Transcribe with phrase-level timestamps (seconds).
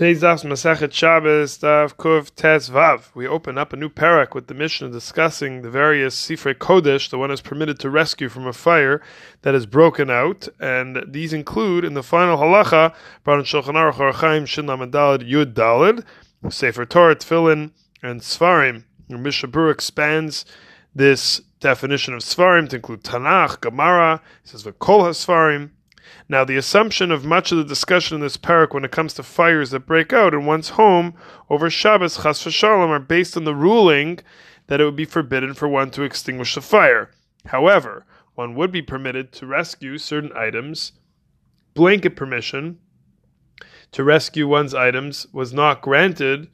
[0.00, 3.14] Today's daf Masachet Shabbos daf Kuv Tes Vav.
[3.14, 7.18] We open up a new parak with the Mishnah discussing the various Sifrei Kodesh the
[7.18, 9.02] one is permitted to rescue from a fire
[9.42, 12.94] that is broken out, and these include in the final halacha
[13.24, 16.02] brought Shulchan Aruch Orach Chaim Shin Lamadalad Yud Dalad
[16.48, 17.72] Sefer Torah Tefillin
[18.02, 18.84] and Sfarim.
[19.10, 20.46] And Mishnah expands
[20.94, 24.22] this definition of Sfarim to include Tanakh, Gemara.
[24.44, 25.72] He says V'Kol HaSfarim.
[26.28, 29.22] Now, the assumption of much of the discussion in this parak when it comes to
[29.22, 31.14] fires that break out in one's home
[31.48, 34.20] over Shabbos, chas v'shalom, are based on the ruling
[34.66, 37.10] that it would be forbidden for one to extinguish the fire.
[37.46, 40.92] However, one would be permitted to rescue certain items.
[41.74, 42.78] Blanket permission
[43.92, 46.48] to rescue one's items was not granted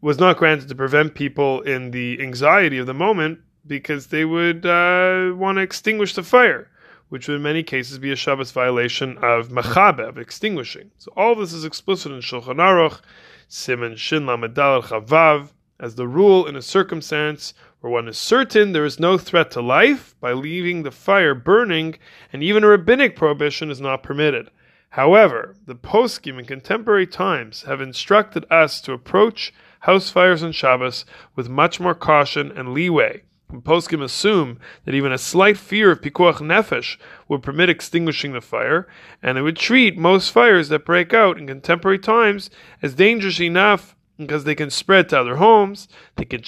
[0.00, 4.66] was not granted to prevent people in the anxiety of the moment because they would
[4.66, 6.70] uh, want to extinguish the fire
[7.14, 10.90] which would in many cases be a Shabbos violation of mechabe, of extinguishing.
[10.98, 13.02] So all this is explicit in Shulchan Aruch,
[13.48, 18.84] Siman Shin Lamedal Chavav, as the rule in a circumstance where one is certain there
[18.84, 21.94] is no threat to life by leaving the fire burning,
[22.32, 24.50] and even a rabbinic prohibition is not permitted.
[24.88, 31.04] However, the poskim in contemporary times have instructed us to approach house fires on Shabbos
[31.36, 33.22] with much more caution and leeway.
[33.62, 36.96] Poskim assume that even a slight fear of pikuach nefesh
[37.28, 38.88] would permit extinguishing the fire,
[39.22, 42.50] and they would treat most fires that break out in contemporary times
[42.82, 46.40] as dangerous enough because they can spread to other homes, they can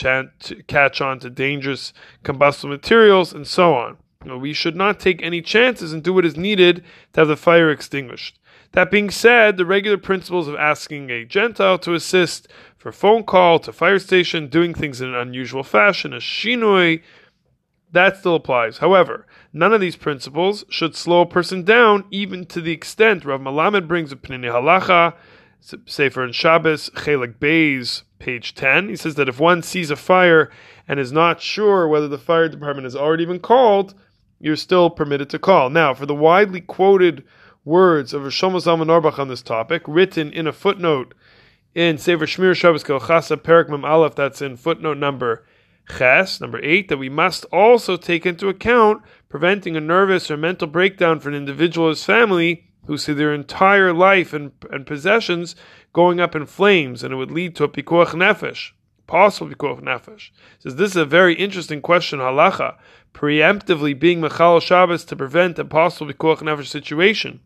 [0.69, 3.97] catch on to dangerous combustible materials, and so on.
[4.25, 7.71] We should not take any chances and do what is needed to have the fire
[7.71, 8.39] extinguished.
[8.73, 12.49] That being said, the regular principles of asking a Gentile to assist
[12.87, 17.03] for phone call to fire station, doing things in an unusual fashion, a shinoi,
[17.91, 18.79] that still applies.
[18.79, 23.41] However, none of these principles should slow a person down, even to the extent Rav
[23.41, 25.15] Melamed brings a Peninei Halacha,
[25.85, 28.91] Sefer and Shabbos, Chelik Beis, page 10.
[28.91, 30.49] He says that if one sees a fire
[30.87, 33.95] and is not sure whether the fire department has already been called,
[34.39, 35.71] you're still permitted to call.
[35.71, 37.25] Now, for the widely quoted
[37.65, 41.15] words of Shlomo Zalman Auerbach on this topic, written in a footnote
[41.77, 45.45] in Sefer Shmir Shabbos Kehilchasa Perak Mem Aleph, that's in footnote number
[45.87, 50.67] Ches, number eight, that we must also take into account preventing a nervous or mental
[50.67, 55.55] breakdown for an individual or his family who see their entire life and, and possessions
[55.93, 58.71] going up in flames, and it would lead to a pikuach nefesh,
[59.07, 60.31] possible pikuach nefesh.
[60.61, 62.77] Says this is a very interesting question, halacha,
[63.13, 67.41] preemptively being mechal Shabbos to prevent a possible pikuach nefesh situation.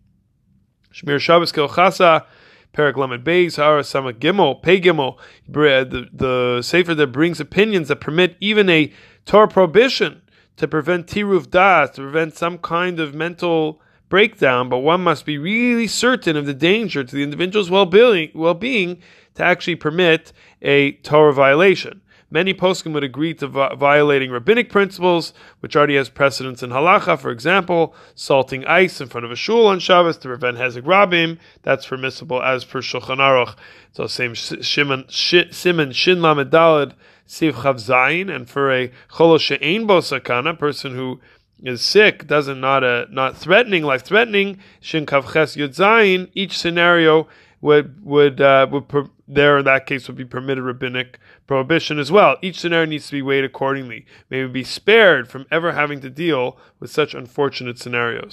[0.94, 2.26] Shmir Shabbos Kehilchasa,
[2.72, 8.00] Perak Lamed Beis, Hara Sama Gimel, Pei Gimel, the, the Sefer that brings opinions that
[8.00, 8.92] permit even a
[9.26, 10.22] Torah prohibition
[10.56, 15.38] to prevent Tiruf Das, to prevent some kind of mental breakdown, but one must be
[15.38, 19.00] really certain of the danger to the individual's well-being, well-being
[19.34, 22.02] to actually permit a Torah violation.
[22.30, 27.18] Many poskim would agree to vi- violating rabbinic principles, which already has precedence in halacha.
[27.18, 31.38] For example, salting ice in front of a shul on Shabbos to prevent hezek rabim.
[31.62, 33.56] That's permissible as per Shulchan Aruch.
[33.92, 36.92] So same Shimon Simon Shin Lamedalad
[37.26, 41.20] Siv Chav Zayin, and for a cholo she'ein bo sakana, person who
[41.62, 44.58] is sick, doesn't not a not threatening, life threatening.
[44.80, 46.30] Shin Kav Ches Yud Zayin.
[46.34, 47.28] Each scenario
[47.60, 52.10] would would uh, would per, there in that case would be permitted rabbinic prohibition as
[52.10, 52.36] well.
[52.42, 54.06] Each scenario needs to be weighed accordingly.
[54.28, 58.28] May we be spared from ever having to deal with such unfortunate scenarios.